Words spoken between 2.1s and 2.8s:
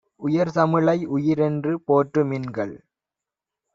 மின்கள்!